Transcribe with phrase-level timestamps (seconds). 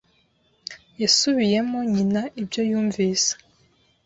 [1.01, 3.31] Yasubiyemo nyina ibyo yumvise.